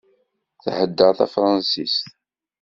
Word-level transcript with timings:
Thedder 0.63 1.13
tafransist. 1.17 2.03